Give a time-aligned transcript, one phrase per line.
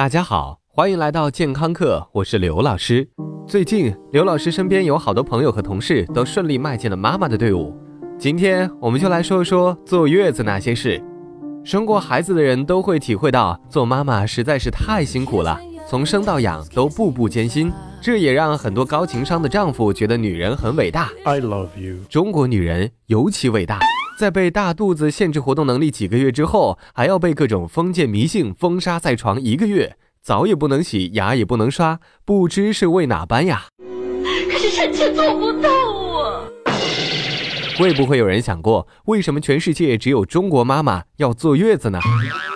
[0.00, 3.06] 大家好，欢迎来到健康课，我是刘老师。
[3.46, 7.78] 最近，刘老师身边有好多朋友和同事都顺利迈进了妈妈的队伍。
[8.18, 11.04] 今天，我们就来说说坐月子那些事。
[11.62, 17.70] 生过孩子的人都会体会到，做妈妈实在是太辛苦了，从生到养都步步艰辛。
[18.00, 21.10] 这也让很多高情商的丈夫觉得女人很伟大。
[21.26, 21.96] I love you。
[22.08, 23.78] 中国女人尤其伟大，
[24.18, 33.64] 在被大肚子限制活动能力几个月之后，还要被各种封建迷信封杀在床一个月，澡也不能洗，牙也不能刷，不知是为哪般呀？
[34.52, 36.44] 可是臣妾做不到啊！
[37.78, 41.98] 会不会有人想过，为什么全世界只有中国妈妈要坐月子呢？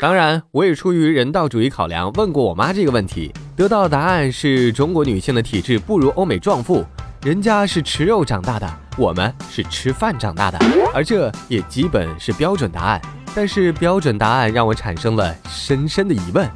[0.00, 6.84] 当然，我也出于人道主义考量，问过我妈这个问题，得到的答案是中国女性的体质不如欧美壮妇，
[7.22, 10.58] 人家是吃肉长大的，我们是吃饭长大的，
[10.94, 13.00] 而这也基本是标准答案。
[13.34, 16.46] 但是标准答案让我产生了深深的疑问，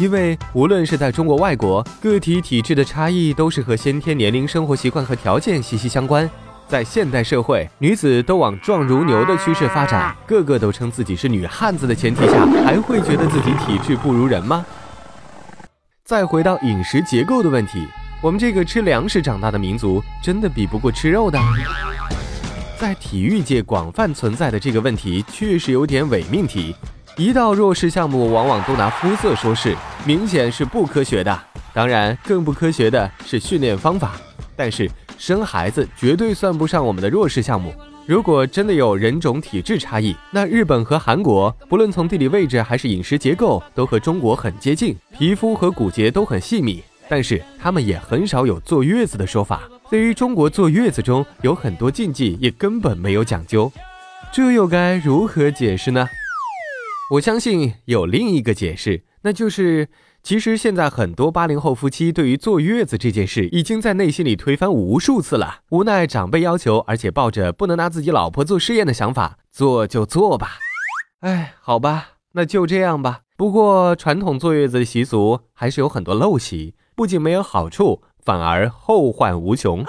[0.00, 6.28] 因为无论是在中国、外国，个体体质的差异都是和先天年龄、生活习惯和条件息息相关。
[6.66, 14.64] 在现代社会，女子都往壮如牛的趋势发展，个个都称自己是女汉子的前提下，还会觉得自己体质不如人吗？
[16.04, 17.86] 再回到饮食结构的问题，
[18.22, 21.38] 我们这个吃粮食长大的民族，真的比不过吃肉的？
[22.78, 26.74] 在体育界广泛存在的这个问题，确实有点伪命题。
[27.16, 31.40] 一到弱势项目，往往都拿肤色说事，明显是不科学的。
[31.72, 34.12] 当然，更不科学的是训练方法。
[34.54, 37.72] 但是生孩子绝对算不上我们的弱势项目。
[38.04, 46.82] 如果真的有人种体质差异，那日本和韩国不论从地理位置还是饮食结构，都和中国很接近，皮肤和骨节都很细密。
[47.10, 49.68] 但是他们也很少有坐月子的说法。
[49.90, 53.70] 对于中国坐月子中有很多禁忌，也根本没有讲究，
[54.32, 56.08] 这又该如何解释呢？
[57.14, 59.88] 我相信有另一个解释，那就是。
[60.22, 65.60] 其实现在很多八零后夫妻对于坐月子这件事，已经在内心里推翻无数次了。
[65.70, 70.58] 无奈长辈要求，而且抱着不能拿自己老婆做试验的想法，做就做吧。
[71.20, 73.20] 哎，好吧，那就这样吧。
[73.38, 79.82] 不过传统坐月子的习俗还是有很多陋习，不仅没有好处，反而后患无穷。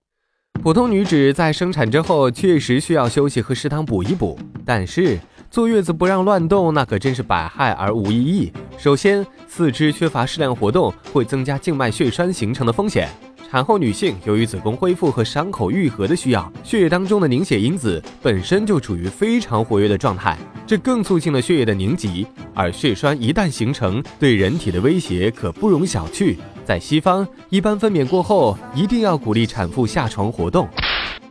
[0.64, 5.20] 普通女子在生产之后确实需要休息和食堂补一补，但是。
[5.50, 8.50] 坐月子不让乱动，那可真是百害而无一益。
[8.78, 13.10] 首先，四肢缺乏适量活动，会增加静脉血栓形成的风险。
[13.54, 22.26] 产后女性由于子宫恢复和伤口愈合的需要，血液当中的凝血因子本身就处于非常活跃的状态，这更促进了血液的凝集。
[22.52, 26.36] 而血栓一旦形成，对人体的威胁可不容小觑。
[26.64, 30.68] 在西方，一般分娩过后一定要鼓励产妇下床活动。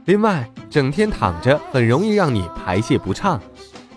[0.06, 3.38] 另外，整天躺着很容易让你排泄不畅。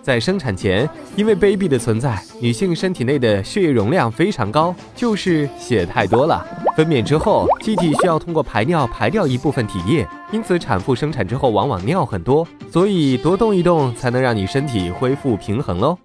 [0.07, 6.47] 在生产前，因为 baby 的存在，女性身体内的血液容量非常高，就是血太多了。
[6.77, 12.47] 分娩之后，机体需要通过排尿排掉一部分体液，因此产妇生产之后往往尿很多。
[12.71, 15.97] 所以多动一动，才能让你身体恢复平衡喽。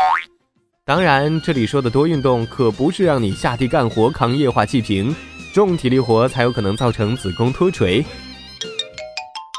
[0.84, 5.14] 当然，这里说的多运动，可不是让你下地干活扛液化气瓶，
[5.54, 8.04] 重体力活才有可能造成子宫脱垂。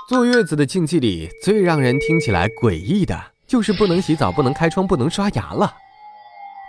[0.10, 3.33] 坐月子的禁忌里，最让人听起来诡异的。
[3.54, 5.72] 就是不能洗澡，不能开窗，不能刷牙了。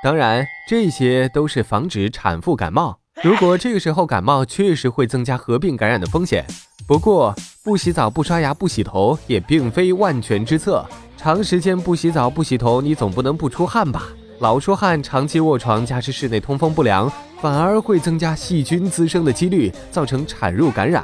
[0.03, 2.99] 当然，这些都是防止产妇感冒。
[3.23, 6.45] 如果这个时候感冒，确实会增加合并感染的风险。
[6.87, 10.87] 不过，不洗澡、不刷牙、不洗头也并非万全之策。
[11.17, 14.03] 长时间不洗澡、不洗头，你总不能不出汗吧？
[14.41, 21.03] 老出汗，长期卧床，加之室内通风不良，反而会增加细菌滋生的几率，造成产褥感染。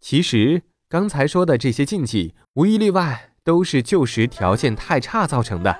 [0.00, 3.33] 其实，刚才说的这些禁忌，无一例外。
[3.44, 5.76] 都是旧时条件太差造成的。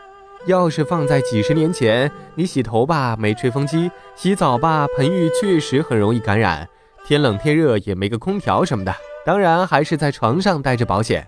[0.46, 6.68] 要是放在几十年前，你洗头吧没吹风机，洗澡吧盆浴确实很容易感染。
[7.06, 11.26] 天冷天热也没个空调什么的，当然还是在床上带着保险。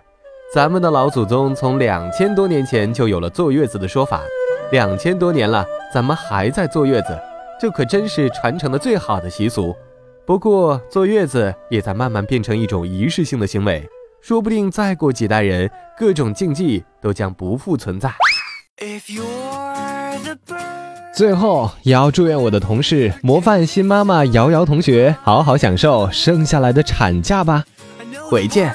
[0.54, 4.20] 咱们的老祖宗从两千多年前就有了坐月子的说法，
[4.70, 7.18] 两千多年了，咱们还在坐月子，
[7.58, 9.74] 这可真是传承的最好的习俗。
[10.26, 13.88] 不过坐月子也在慢慢变成一种仪式性的行为。
[14.26, 18.12] 说不定再过几代人，各种禁忌都将不复存在。
[21.14, 27.62] 最后，也要祝愿我的同事模范新妈妈瑶瑶同学好好享受剩下来的产假吧。
[28.28, 28.74] 回见。